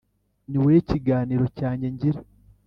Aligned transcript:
Ni 0.49 0.57
wowe 0.61 0.79
kiganiro 0.89 1.45
cyanjye 1.57 1.85
ngira 1.93 2.19